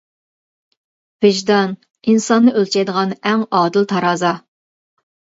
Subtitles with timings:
[1.25, 4.37] ۋىجدان ئىنساننى ئۆلچەيدىغان ئەڭ ئادىل تارازا.